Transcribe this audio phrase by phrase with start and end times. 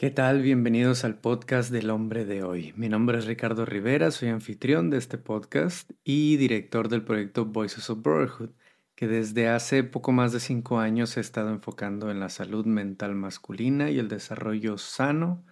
[0.00, 0.40] ¿Qué tal?
[0.40, 2.72] Bienvenidos al podcast del hombre de hoy.
[2.74, 7.90] Mi nombre es Ricardo Rivera, soy anfitrión de este podcast y director del proyecto Voices
[7.90, 8.48] of Brotherhood,
[8.94, 13.14] que desde hace poco más de cinco años he estado enfocando en la salud mental
[13.14, 15.44] masculina y el desarrollo sano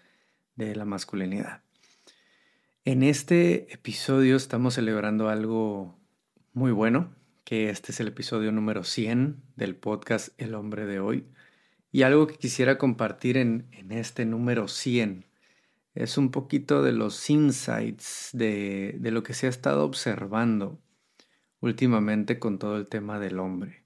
[0.56, 1.60] de la masculinidad.
[2.86, 5.94] En este episodio estamos celebrando algo
[6.54, 11.26] muy bueno, que este es el episodio número 100 del podcast El hombre de hoy.
[11.91, 15.25] Y algo que quisiera compartir en, este número 100
[15.95, 20.80] es un poquito de los insights de, de lo que se ha estado observando
[21.60, 23.84] últimamente con todo el tema del hombre.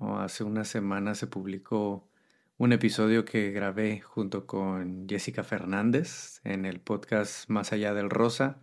[0.00, 2.08] Hace una semana se publicó
[2.56, 8.60] un episodio que grabé junto con Jessica Fernández en el podcast Más allá del Rosa,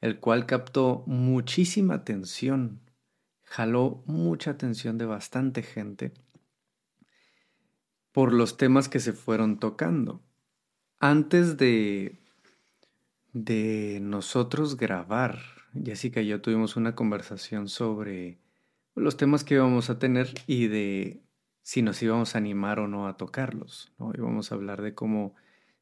[0.00, 2.80] el cual captó muchísima atención,
[3.42, 6.14] jaló mucha atención de bastante gente
[8.16, 10.22] por los temas que se fueron tocando.
[11.00, 12.16] Antes de,
[13.34, 15.38] de nosotros grabar,
[15.84, 18.38] Jessica y yo tuvimos una conversación sobre
[18.94, 21.20] los temas que íbamos a tener y de
[21.60, 23.92] si nos íbamos a animar o no a tocarlos.
[24.14, 25.34] Íbamos a hablar de cómo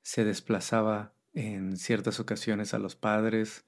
[0.02, 3.64] se desplazaba en ciertas ocasiones a los padres,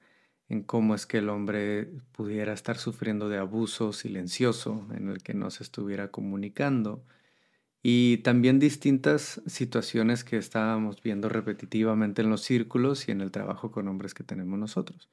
[0.49, 5.33] en cómo es que el hombre pudiera estar sufriendo de abuso silencioso en el que
[5.33, 7.05] no se estuviera comunicando,
[7.89, 13.71] y también distintas situaciones que estábamos viendo repetitivamente en los círculos y en el trabajo
[13.71, 15.09] con hombres que tenemos nosotros.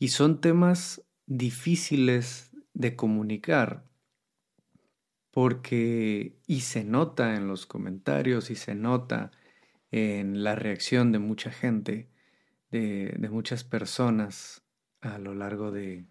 [0.00, 3.84] Y son temas difíciles de comunicar
[5.30, 9.30] porque y se nota en los comentarios y se nota
[9.92, 12.08] en la reacción de mucha gente,
[12.72, 14.64] de, de muchas personas
[15.00, 16.06] a lo largo de,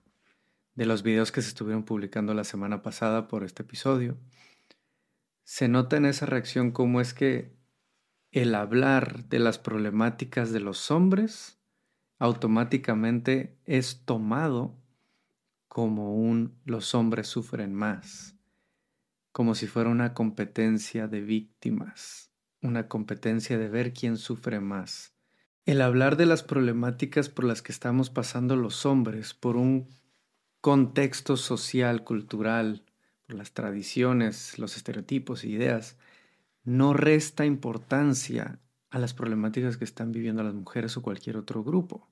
[0.75, 4.17] de los videos que se estuvieron publicando la semana pasada por este episodio
[5.49, 7.57] se nota en esa reacción cómo es que
[8.29, 11.59] el hablar de las problemáticas de los hombres
[12.19, 14.77] automáticamente es tomado
[15.67, 18.35] como un los hombres sufren más,
[19.31, 22.31] como si fuera una competencia de víctimas,
[22.61, 25.15] una competencia de ver quién sufre más.
[25.65, 29.87] El hablar de las problemáticas por las que estamos pasando los hombres por un
[30.61, 32.83] contexto social, cultural,
[33.33, 35.97] las tradiciones, los estereotipos e ideas,
[36.63, 38.59] no resta importancia
[38.89, 42.09] a las problemáticas que están viviendo las mujeres o cualquier otro grupo.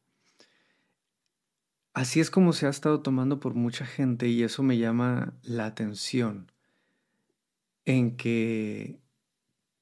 [1.94, 5.66] Así es como se ha estado tomando por mucha gente y eso me llama la
[5.66, 6.52] atención
[7.86, 9.00] en que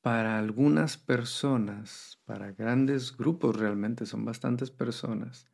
[0.01, 5.50] para algunas personas, para grandes grupos realmente, son bastantes personas,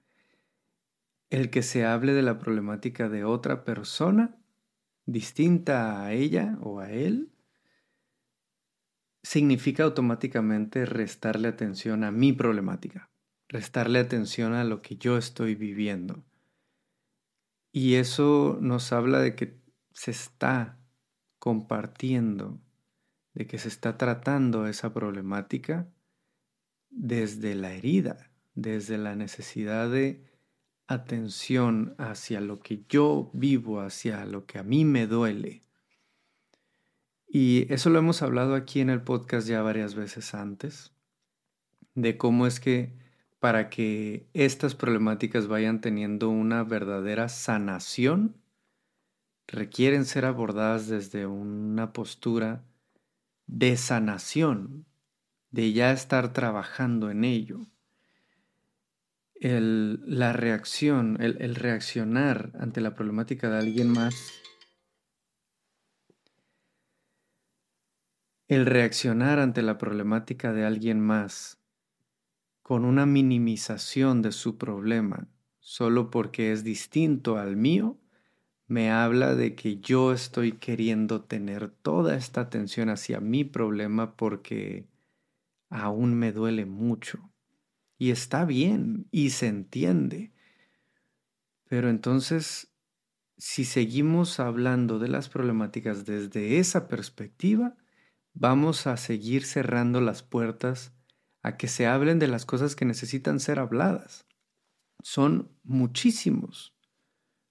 [1.30, 4.41] el que se hable de la problemática de otra persona
[5.12, 7.32] distinta a ella o a él,
[9.24, 13.10] significa automáticamente restarle atención a mi problemática,
[13.48, 16.24] restarle atención a lo que yo estoy viviendo.
[17.72, 19.62] Y eso nos habla de que
[19.94, 20.80] se está
[21.40, 22.60] compartiendo,
[23.34, 25.88] de que se está tratando esa problemática
[26.90, 30.31] desde la herida, desde la necesidad de
[30.94, 35.62] atención hacia lo que yo vivo, hacia lo que a mí me duele.
[37.28, 40.94] Y eso lo hemos hablado aquí en el podcast ya varias veces antes,
[41.96, 42.97] de cómo es que
[43.40, 48.35] para que estas problemáticas vayan teniendo una verdadera sanación,
[49.47, 52.63] requieren ser abordadas desde una postura
[53.47, 54.85] de sanación,
[55.50, 57.66] de ya estar trabajando en ello
[59.41, 64.31] el, la reacción, el, el reaccionar ante la problemática de alguien más,
[68.47, 71.59] el reaccionar ante la problemática de alguien más
[72.62, 75.28] con una minimización de su problema
[75.59, 77.97] solo porque es distinto al mío,
[78.68, 84.88] me habla de que yo estoy queriendo tener toda esta atención hacia mi problema porque
[85.69, 87.31] aún me duele mucho.
[88.02, 90.34] Y está bien y se entiende.
[91.70, 92.74] Pero entonces,
[93.38, 97.78] si seguimos hablando de las problemáticas desde esa perspectiva,
[98.34, 100.96] vamos a seguir cerrando las puertas
[101.44, 104.26] a que se hablen de las cosas que necesitan ser habladas.
[105.04, 106.76] Son muchísimos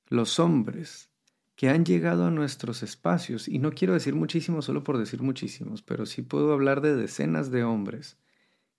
[0.08, 1.12] los hombres
[1.54, 5.82] que han llegado a nuestros espacios, y no quiero decir muchísimos solo por decir muchísimos,
[5.82, 8.18] pero sí puedo hablar de decenas de hombres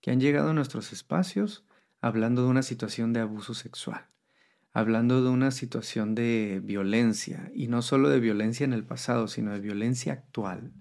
[0.02, 1.64] que han llegado a nuestros espacios
[2.02, 4.08] hablando de una situación de abuso sexual,
[4.72, 9.52] hablando de una situación de violencia, y no solo de violencia en el pasado, sino
[9.52, 10.72] de violencia actual,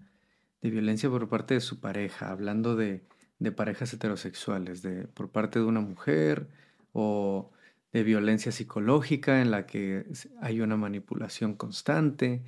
[0.62, 3.06] de violencia por parte de su pareja, hablando de,
[3.38, 6.50] de parejas heterosexuales, de, por parte de una mujer
[6.92, 7.52] o
[7.94, 10.06] de violencia psicológica en la que
[10.42, 12.44] hay una manipulación constante,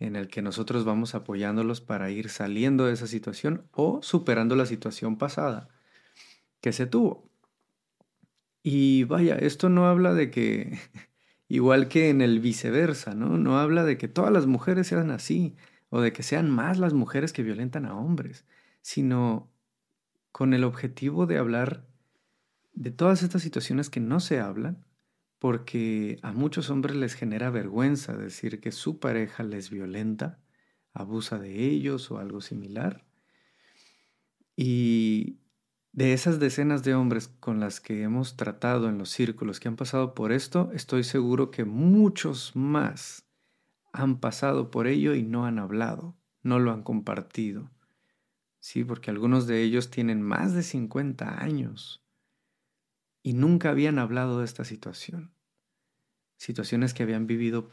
[0.00, 4.66] en el que nosotros vamos apoyándolos para ir saliendo de esa situación o superando la
[4.66, 5.68] situación pasada
[6.60, 7.30] que se tuvo.
[8.62, 10.78] Y vaya, esto no habla de que,
[11.48, 13.38] igual que en el viceversa, ¿no?
[13.38, 15.56] No habla de que todas las mujeres sean así
[15.90, 18.44] o de que sean más las mujeres que violentan a hombres,
[18.82, 19.50] sino
[20.32, 21.86] con el objetivo de hablar
[22.74, 24.84] de todas estas situaciones que no se hablan,
[25.38, 30.40] porque a muchos hombres les genera vergüenza decir que su pareja les violenta,
[30.92, 33.04] abusa de ellos o algo similar.
[34.56, 35.38] Y
[35.98, 39.74] de esas decenas de hombres con las que hemos tratado en los círculos que han
[39.74, 43.26] pasado por esto, estoy seguro que muchos más
[43.92, 47.72] han pasado por ello y no han hablado, no lo han compartido.
[48.60, 52.00] Sí, porque algunos de ellos tienen más de 50 años
[53.24, 55.32] y nunca habían hablado de esta situación.
[56.36, 57.70] Situaciones que habían vivido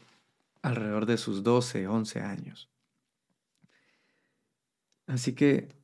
[0.62, 2.72] alrededor de sus 12, 11 años.
[5.06, 5.75] Así que,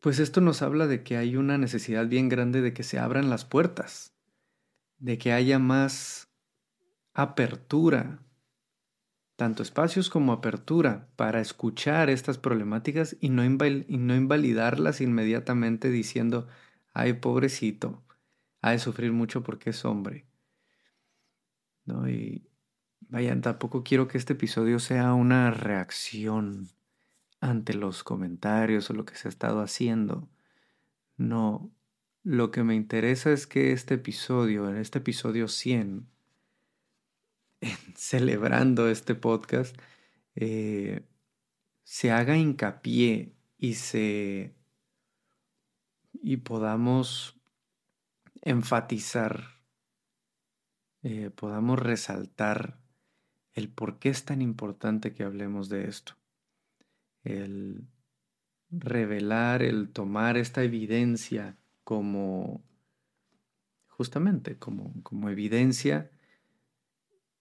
[0.00, 3.30] pues esto nos habla de que hay una necesidad bien grande de que se abran
[3.30, 4.14] las puertas,
[4.98, 6.28] de que haya más
[7.14, 8.20] apertura
[9.38, 16.48] tanto espacios como apertura para escuchar estas problemáticas y no, invalidarlas inmediatamente diciendo,
[16.92, 18.02] ay, pobrecito,
[18.62, 20.26] ha de sufrir mucho porque es hombre.
[21.84, 22.08] ¿No?
[22.08, 22.50] Y
[23.02, 26.68] vaya, tampoco quiero que este episodio sea una reacción
[27.40, 30.28] ante los comentarios o lo que se ha estado haciendo.
[31.16, 31.70] No,
[32.22, 36.06] lo que me interesa es que este episodio, en este episodio 100,
[37.96, 39.76] celebrando este podcast,
[40.34, 41.02] eh,
[41.84, 44.54] se haga hincapié y se
[46.20, 47.40] y podamos
[48.42, 49.62] enfatizar,
[51.02, 52.78] eh, podamos resaltar
[53.54, 56.17] el por qué es tan importante que hablemos de esto.
[57.24, 57.86] El
[58.70, 62.62] revelar, el tomar esta evidencia como
[63.98, 66.10] justamente como, como evidencia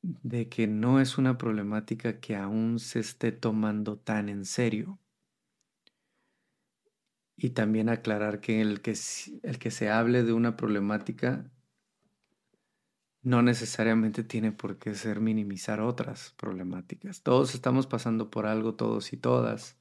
[0.01, 4.99] de que no es una problemática que aún se esté tomando tan en serio.
[7.35, 8.95] Y también aclarar que el que,
[9.43, 11.51] el que se hable de una problemática
[13.27, 17.23] no necesariamente tiene por qué ser minimizar otras problemáticas.
[17.23, 19.75] Todos estamos pasando por algo, todos y todas.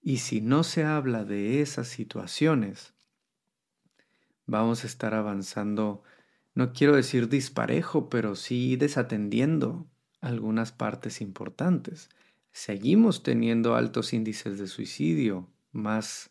[0.00, 2.94] Y si no se habla de esas situaciones,
[4.46, 6.04] vamos a estar avanzando
[6.54, 9.88] no quiero decir disparejo, pero sí desatendiendo
[10.20, 12.08] algunas partes importantes.
[12.52, 16.30] Seguimos teniendo altos índices de suicidio, más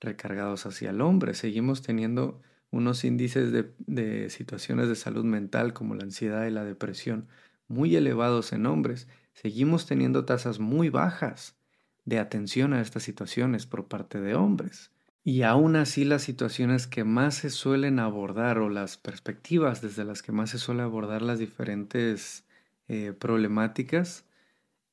[0.00, 1.32] recargados hacia el hombre.
[1.32, 7.28] Seguimos teniendo unos índices de, situaciones de salud mental como la ansiedad y la depresión
[7.68, 9.08] muy elevados en hombres.
[9.32, 11.56] Seguimos teniendo tasas muy bajas
[12.04, 14.90] de atención a estas situaciones por parte de hombres.
[15.24, 20.22] Y aún así las situaciones que más se suelen abordar o las perspectivas desde las
[20.22, 22.44] que más se suele abordar las diferentes
[22.86, 24.24] eh, problemáticas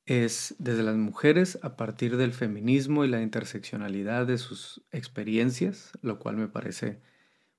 [0.06, 6.18] es desde las mujeres a partir del feminismo y la interseccionalidad de sus experiencias, lo
[6.18, 7.00] cual me parece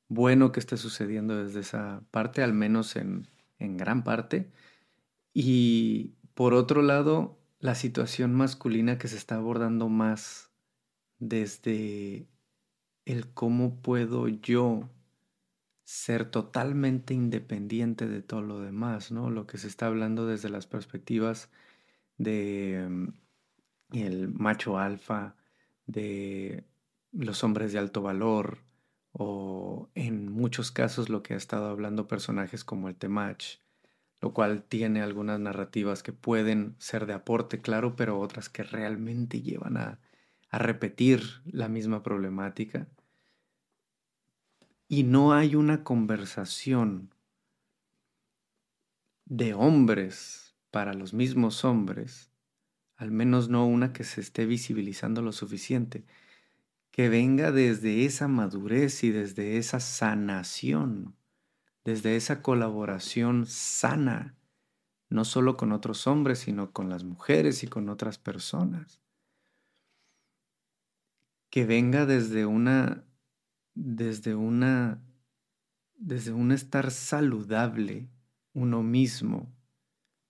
[0.08, 3.28] bueno que esté sucediendo desde esa parte, al menos en,
[3.60, 4.52] en gran parte.
[5.34, 10.52] Y por otro lado, la situación masculina que se está abordando más
[11.20, 12.28] desde
[13.06, 14.90] el cómo puedo yo
[15.84, 19.30] ser totalmente independiente de todo lo demás, ¿no?
[19.30, 21.50] Lo que se está hablando desde las perspectivas
[22.18, 23.08] de mm,
[23.94, 25.36] el macho alfa,
[25.86, 26.66] de
[27.12, 28.60] los hombres de alto valor,
[29.18, 33.62] o en muchos casos lo que ha estado hablando personajes como el Temach,
[34.20, 39.42] lo cual tiene algunas narrativas que pueden ser de aporte, claro, pero otras que realmente
[39.42, 40.00] llevan a,
[40.50, 42.90] a repetir la misma problemática.
[44.90, 47.16] Y no hay una conversación
[49.24, 52.32] de hombres para los mismos hombres,
[52.98, 56.06] al menos no una que se esté visibilizando lo suficiente,
[56.96, 61.18] que venga desde esa madurez y desde esa sanación,
[61.84, 64.38] desde esa colaboración sana,
[65.10, 69.02] no solo con otros hombres, sino con las mujeres y con otras personas.
[71.50, 73.04] Que venga desde una
[73.74, 75.04] desde una
[75.98, 78.10] desde un estar saludable
[78.54, 79.54] uno mismo,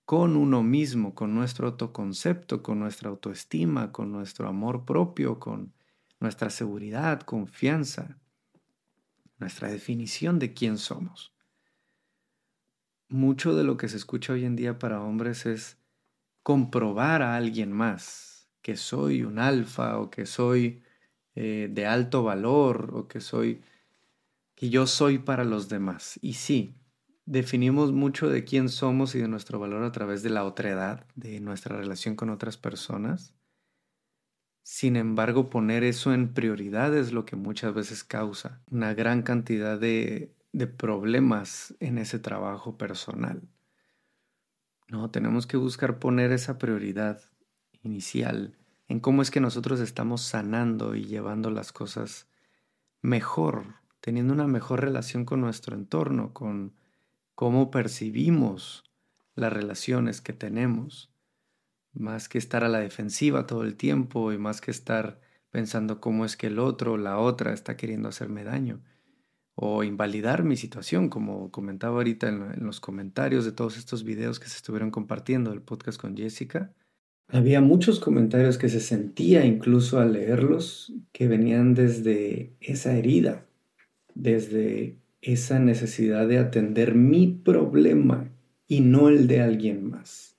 [0.04, 5.75] con uno mismo, con nuestro autoconcepto, con nuestra autoestima, con nuestro amor propio, con
[6.26, 8.18] nuestra seguridad, confianza.
[9.38, 11.34] nuestra definición de quién somos.
[13.10, 15.78] Mucho de lo que se escucha hoy en día para hombres es
[16.42, 20.82] comprobar a alguien más que soy un alfa o que soy
[21.36, 23.62] eh, de alto valor o que soy
[24.56, 26.18] que yo soy para los demás.
[26.24, 26.76] Y sí,
[27.26, 31.40] definimos mucho de quién somos y de nuestro valor a través de la otredad, de
[31.40, 33.36] nuestra relación con otras personas.
[34.68, 39.80] Sin embargo, poner eso en prioridad es lo que muchas veces causa una gran cantidad
[39.80, 40.34] de,
[40.78, 43.44] problemas en ese trabajo personal.
[44.88, 47.22] No, tenemos que buscar poner esa prioridad
[47.84, 48.58] inicial
[48.88, 52.28] en cómo es que nosotros estamos sanando y llevando las cosas
[53.04, 56.74] mejor, teniendo una mejor relación con nuestro entorno, con
[57.36, 58.84] cómo percibimos
[59.36, 61.12] las relaciones que tenemos,
[61.96, 66.26] más que estar a la defensiva todo el tiempo y más que estar pensando cómo
[66.26, 68.82] es que el otro o la otra está queriendo hacerme daño
[69.56, 74.50] o invalidar mi situación, como comentaba ahorita en, los comentarios de todos estos videos que
[74.50, 76.74] se estuvieron compartiendo del podcast con Jessica.
[77.30, 83.46] Había muchos comentarios que se sentía incluso al leerlos que venían desde esa herida,
[84.14, 88.30] desde esa necesidad de atender mi problema
[88.68, 90.35] y no el de alguien más.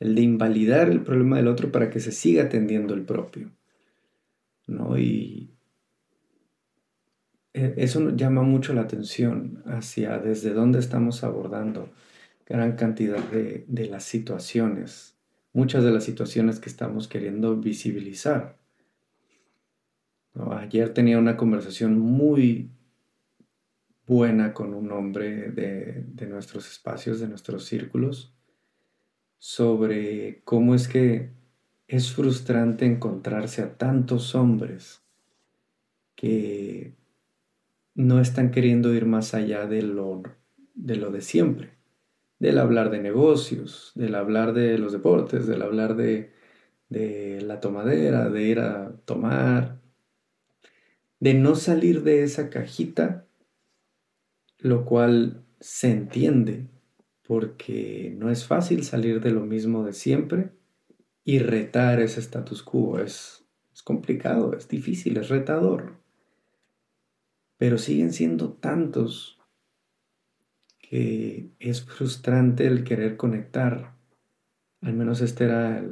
[0.00, 3.50] El de invalidar el problema del otro para que se siga atendiendo el propio.
[4.66, 4.98] ¿no?
[4.98, 5.50] Y
[7.54, 11.90] e, eso llama mucho la atención hacia desde dónde estamos abordando
[12.46, 15.16] gran cantidad de, de las situaciones,
[15.52, 18.56] muchas de las situaciones que estamos queriendo visibilizar.
[20.52, 22.70] Ayer tenía una conversación muy
[24.06, 28.32] buena con un hombre de, de nuestros espacios, de nuestros círculos,
[29.38, 31.30] sobre cómo es que
[31.86, 35.02] es frustrante encontrarse a tantos hombres
[36.14, 36.94] que
[37.94, 40.22] no están queriendo ir más allá de lo
[40.74, 41.70] de, siempre,
[42.38, 46.32] del hablar de negocios, del hablar de los deportes, del hablar de,
[46.88, 49.80] de la tomadera, de ir a tomar,
[51.20, 53.24] de no salir de esa cajita
[54.58, 56.66] lo cual se entiende
[57.28, 60.50] porque no es fácil salir de lo mismo de siempre
[61.24, 62.98] y retar ese status quo.
[63.00, 65.98] Es, es complicado, es difícil, es retador.
[67.58, 69.38] Pero siguen siendo tantos
[70.78, 73.94] que es frustrante el querer conectar.
[74.80, 75.86] Al menos este era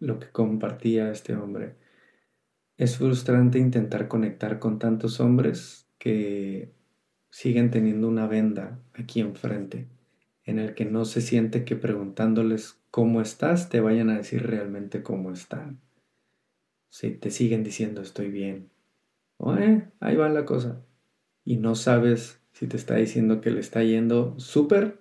[0.00, 1.76] lo que compartía este hombre.
[2.76, 6.72] Es frustrante intentar conectar con tantos hombres que
[7.30, 9.86] siguen teniendo una venda aquí enfrente,
[10.44, 15.02] en el que no se siente que preguntándoles cómo estás te vayan a decir realmente
[15.02, 15.80] cómo están.
[16.88, 18.70] Si te siguen diciendo estoy bien,
[19.36, 20.84] o eh, ahí va la cosa,
[21.44, 25.00] y no sabes si te está diciendo que le está yendo súper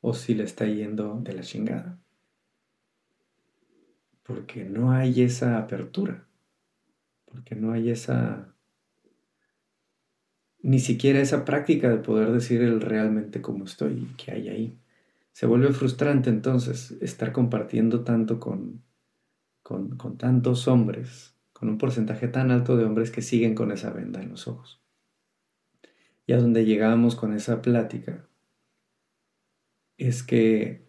[0.00, 1.98] o si le está yendo de la chingada.
[4.22, 6.26] Porque no hay esa apertura,
[7.26, 8.51] porque no hay esa
[10.72, 14.78] ni siquiera esa práctica de poder decir el realmente cómo estoy y qué hay ahí.
[15.32, 18.82] Se vuelve frustrante entonces estar compartiendo tanto con,
[19.62, 23.90] con, con tantos hombres, con un porcentaje tan alto de hombres que siguen con esa
[23.90, 24.80] venda en los ojos.
[26.26, 28.26] Y a donde llegamos con esa plática
[29.98, 30.88] es que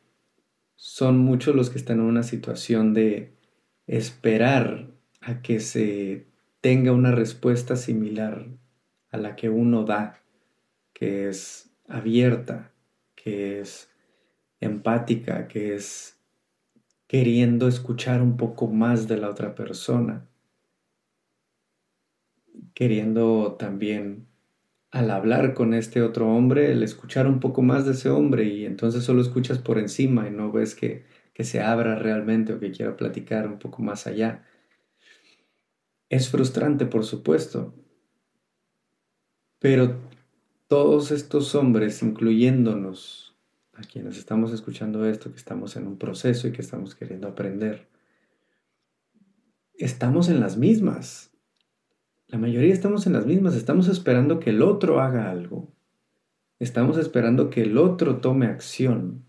[0.78, 3.36] son muchos los que están en una situación de
[3.86, 4.88] esperar
[5.20, 6.26] a que se
[6.62, 8.48] tenga una respuesta similar
[9.14, 10.20] a la que uno da,
[10.92, 12.74] que es abierta,
[13.16, 13.92] que es
[14.60, 16.18] empática, que es
[17.08, 20.28] queriendo escuchar un poco más de la otra persona,
[22.74, 24.26] queriendo también
[24.90, 28.66] al hablar con este otro hombre, el escuchar un poco más de ese hombre y
[28.66, 31.06] entonces solo escuchas por encima y no ves que,
[31.36, 34.44] que se abra realmente o que quiera platicar un poco más allá.
[36.10, 37.76] Es frustrante, por supuesto,
[39.64, 39.96] pero
[40.68, 43.34] todos estos hombres, incluyéndonos,
[43.72, 47.88] a quienes estamos escuchando esto, que estamos en un proceso y que estamos queriendo aprender,
[49.76, 51.32] estamos en las mismas.
[52.28, 53.56] La mayoría estamos en las mismas.
[53.56, 55.72] Estamos esperando que el otro haga algo.
[56.60, 59.24] Estamos esperando que el otro tome acción.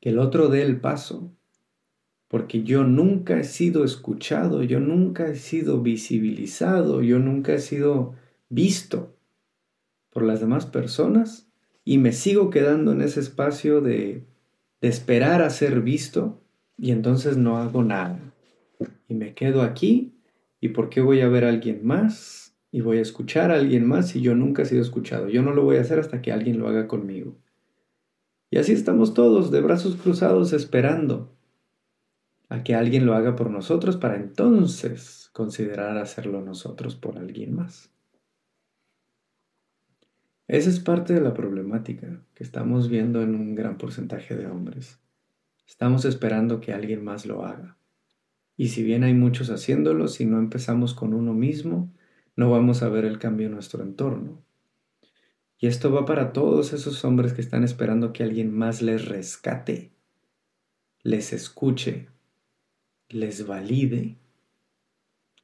[0.00, 1.36] Que el otro dé el paso.
[2.28, 8.14] Porque yo nunca he sido escuchado, yo nunca he sido visibilizado, yo nunca he sido
[8.52, 9.16] visto
[10.10, 11.48] por las demás personas
[11.84, 14.24] y me sigo quedando en ese espacio de,
[14.80, 16.40] esperar a ser visto
[16.76, 18.18] y entonces no hago nada.
[19.08, 20.12] Y me quedo aquí
[20.60, 22.42] y ¿por qué voy a ver a alguien más?
[22.72, 25.28] y voy a escuchar a alguien más y yo nunca he sido escuchado.
[25.28, 27.36] Yo no lo voy a hacer hasta que alguien lo haga conmigo.
[28.50, 31.30] Y así estamos todos de brazos cruzados esperando
[32.48, 37.90] a que alguien lo haga por nosotros para entonces considerar hacerlo nosotros por alguien más.
[40.52, 45.00] Esa es parte de la problemática que estamos viendo en un gran porcentaje de hombres.
[45.66, 47.78] Estamos esperando que alguien más lo haga.
[48.58, 51.90] Y si bien hay muchos haciéndolo, si no empezamos con uno mismo,
[52.36, 54.44] no vamos a ver el cambio en nuestro entorno.
[55.56, 59.94] Y esto va para todos esos hombres que están esperando que alguien más les rescate,
[61.02, 62.10] les escuche,
[63.08, 64.18] les valide,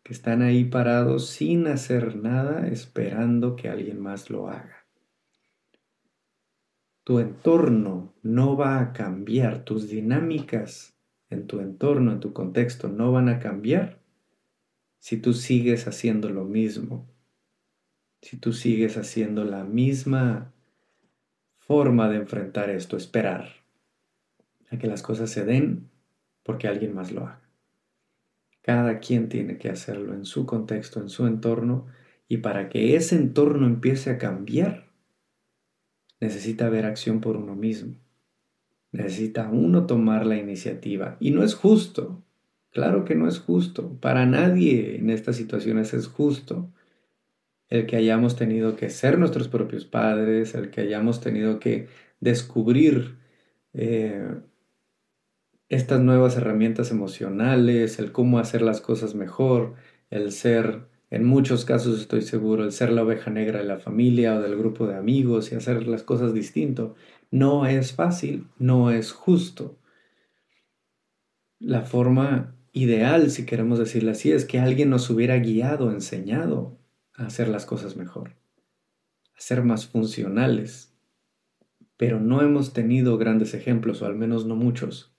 [0.03, 4.78] que están ahí parados sin hacer nada esperando que alguien más lo haga.
[7.09, 10.95] Tu entorno no va a cambiar, tus dinámicas
[11.31, 13.99] en tu entorno, en tu contexto, no van a cambiar
[14.99, 17.09] si tú sigues haciendo lo mismo,
[18.21, 20.53] si tú sigues haciendo la misma
[21.57, 23.53] forma de enfrentar esto, esperar
[24.71, 25.88] a que las cosas se den
[26.43, 27.41] porque alguien más lo haga.
[28.61, 31.87] Cada quien tiene que hacerlo en su contexto, en su entorno,
[32.29, 34.88] y para que ese entorno empiece a cambiar,
[36.21, 37.95] necesita haber acción por uno mismo.
[38.93, 41.17] Necesita uno tomar la iniciativa.
[41.21, 42.23] Y no es justo,
[42.71, 43.99] Claro que no es justo.
[44.01, 46.73] Para nadie en estas situaciones es justo
[47.69, 51.89] el que hayamos tenido que ser nuestros propios padres, el que hayamos tenido que
[52.21, 53.17] descubrir
[53.75, 54.29] eh,
[55.69, 59.75] estas nuevas herramientas emocionales, el cómo hacer las cosas mejor,
[60.11, 64.37] el ser, en muchos casos estoy seguro, el ser la oveja negra de la familia
[64.37, 66.95] o del grupo de amigos y hacer las cosas distinto.
[67.31, 69.79] No es fácil, no es justo.
[71.59, 76.79] La forma ideal, si queremos decirlo así, es que alguien nos hubiera guiado, enseñado
[77.15, 78.37] a hacer las cosas mejor,
[79.35, 80.95] a ser más funcionales.
[81.97, 85.12] Pero no hemos tenido grandes ejemplos, o al menos no muchos.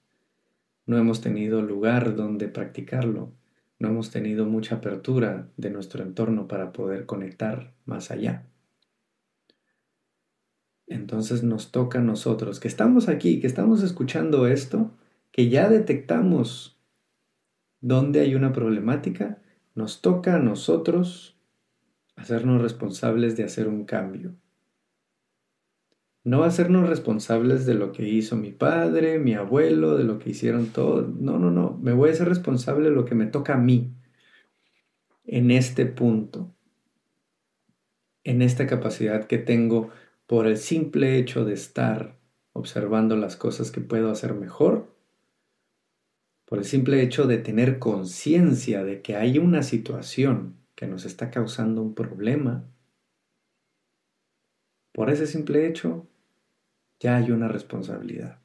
[0.86, 3.34] No hemos tenido lugar donde practicarlo.
[3.80, 8.46] No hemos tenido mucha apertura de nuestro entorno para poder conectar más allá.
[10.86, 14.92] Entonces nos toca a nosotros, que estamos aquí, que estamos escuchando esto,
[15.32, 16.78] que ya detectamos
[17.80, 19.42] donde hay una problemática,
[19.76, 21.38] nos toca a nosotros
[22.16, 24.36] hacernos responsables de hacer un cambio.
[26.30, 30.68] No hacernos responsables de lo que hizo mi padre, mi abuelo, de lo que hicieron
[30.68, 31.10] todos.
[31.10, 31.80] No, no, no.
[31.82, 33.92] Me voy a ser responsable de lo que me toca a mí
[35.26, 36.54] en este punto,
[38.24, 39.90] en esta capacidad que tengo
[40.28, 42.20] por el simple hecho de estar
[42.54, 44.86] observando las cosas que puedo hacer mejor
[46.46, 51.32] por el simple hecho de tener conciencia de que hay una situación que nos está
[51.32, 52.68] causando un problema,
[54.92, 56.06] por ese simple hecho
[57.00, 58.40] ya hay una responsabilidad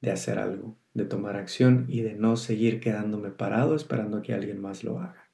[0.00, 4.60] de hacer algo, de tomar acción y de no seguir quedándome parado esperando que alguien
[4.60, 5.30] más lo haga,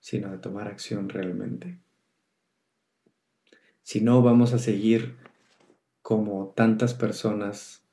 [0.00, 1.80] sino de tomar acción realmente.
[3.82, 5.16] Si no, vamos a seguir
[6.02, 7.84] como tantas personas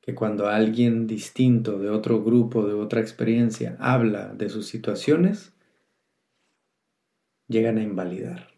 [0.00, 5.54] que cuando alguien distinto de otro grupo, de otra experiencia, habla de sus situaciones,
[7.48, 8.53] llegan a invalidar.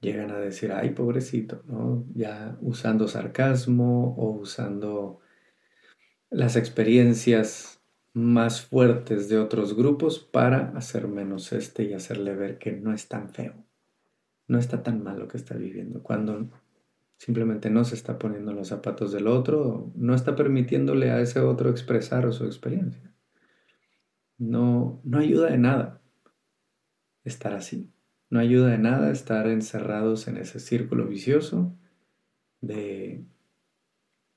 [0.00, 2.04] Llegan a decir, ay, pobrecito, ¿no?
[2.14, 5.20] Ya usando sarcasmo o usando
[6.30, 7.80] las experiencias
[8.12, 13.08] más fuertes de otros grupos para hacer menos este y hacerle ver que no es
[13.08, 13.54] tan feo,
[14.46, 16.50] no está tan mal lo que está viviendo, cuando
[17.16, 21.40] simplemente no se está poniendo en los zapatos del otro, no está permitiéndole a ese
[21.40, 23.12] otro expresar su experiencia.
[24.38, 26.00] No, no ayuda de nada
[27.24, 27.92] estar así.
[28.30, 31.72] No ayuda de nada estar encerrados en ese círculo vicioso
[32.60, 33.24] de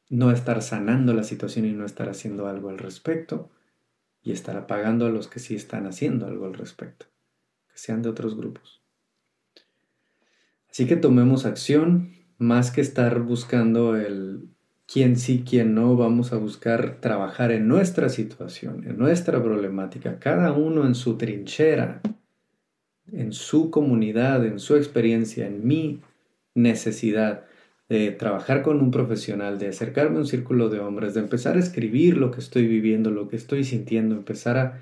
[0.10, 3.50] no estar sanando la situación y no estar haciendo algo al respecto
[4.24, 7.08] y estar apagando a los que sí están haciendo algo al respecto,
[7.72, 8.82] que sean de otros grupos.
[10.70, 14.50] Así que tomemos acción, más que estar buscando el
[14.92, 20.52] quién sí, quién no, vamos a buscar trabajar en nuestra situación, en nuestra problemática, cada
[20.52, 22.02] uno en su trinchera,
[23.12, 26.02] en su comunidad, en su experiencia, en mi
[26.56, 27.46] necesidad
[27.90, 31.60] de trabajar con un profesional, de acercarme a un círculo de hombres, de empezar a
[31.60, 34.80] escribir lo que estoy viviendo, lo que estoy sintiendo, empezar a,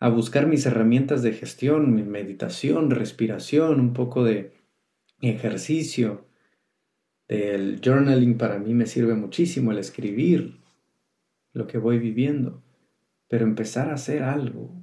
[0.00, 4.52] a buscar mis herramientas de gestión, mi meditación, respiración, un poco de
[5.20, 6.24] ejercicio,
[7.28, 10.58] el journaling para mí me sirve muchísimo, el escribir
[11.52, 12.62] lo que voy viviendo,
[13.28, 14.82] pero empezar a hacer algo,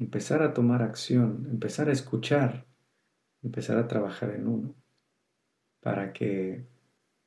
[0.00, 2.66] empezar a tomar acción, empezar a escuchar,
[3.42, 4.74] empezar a trabajar en uno,
[5.80, 6.64] para que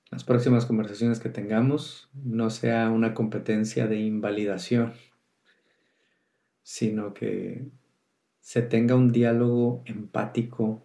[0.10, 4.94] las próximas conversaciones que tengamos no sea una competencia de invalidación,
[6.64, 7.68] sino que
[8.40, 10.84] se tenga un diálogo empático,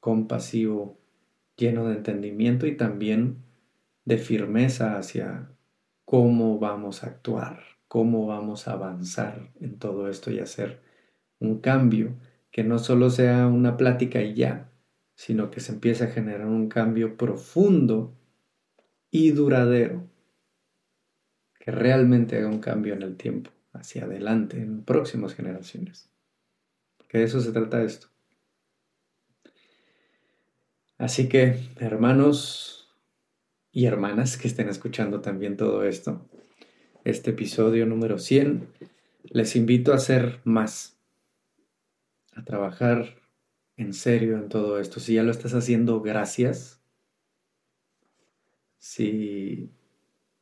[0.00, 0.98] compasivo,
[1.56, 3.44] lleno de entendimiento y también
[4.06, 5.50] de firmeza hacia
[6.06, 10.85] cómo vamos a actuar, cómo vamos a avanzar en todo esto y hacer
[11.38, 12.14] un cambio
[12.50, 14.70] que no solo sea una plática y ya,
[15.14, 18.14] sino que se empiece a generar un cambio profundo
[19.10, 20.08] y duradero,
[21.58, 26.10] que realmente haga un cambio en el tiempo, hacia adelante, en próximas generaciones.
[27.08, 28.08] Que de eso se trata esto.
[30.98, 32.94] Así que, hermanos
[33.70, 36.26] y hermanas que estén escuchando también todo esto,
[37.04, 38.66] este episodio número 100,
[39.24, 40.95] les invito a hacer más,
[42.36, 43.16] a trabajar
[43.76, 45.00] en serio en todo esto.
[45.00, 46.82] Si ya lo estás haciendo, gracias
[48.78, 49.72] si,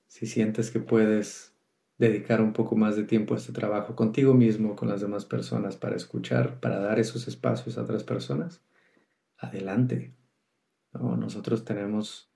[0.07, 1.55] si sientes que puedes
[1.99, 5.77] dedicar un poco más de tiempo a este trabajo contigo mismo, con las demás personas,
[5.77, 8.63] para escuchar, para dar esos espacios a otras personas,
[9.39, 10.15] adelante.
[10.93, 12.31] Nosotros tenemos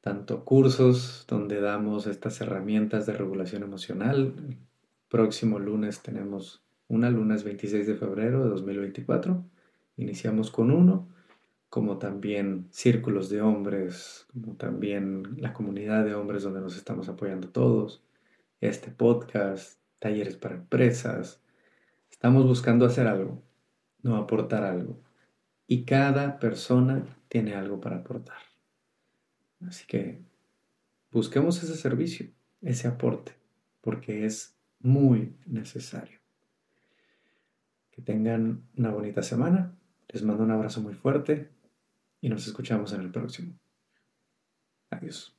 [0.00, 4.34] tanto cursos donde damos estas herramientas de regulación emocional.
[5.08, 9.44] Próximo lunes tenemos una, lunes 26 de febrero de 2024.
[9.96, 11.08] Iniciamos con uno
[11.68, 17.50] como también círculos de hombres, como también la comunidad de hombres donde nos estamos apoyando
[17.50, 18.02] todos,
[18.60, 21.42] este podcast, talleres para empresas.
[22.10, 23.42] Estamos buscando hacer algo,
[24.02, 24.98] no aportar algo.
[25.66, 28.38] Y cada persona tiene algo para aportar.
[29.66, 30.22] Así que
[31.10, 32.30] busquemos ese servicio,
[32.62, 33.32] ese aporte,
[33.82, 36.17] porque es muy necesario.
[37.98, 39.74] Que tengan una bonita semana.
[40.06, 41.50] Les mando un abrazo muy fuerte
[42.20, 43.58] y nos escuchamos en el próximo.
[44.90, 45.37] Adiós.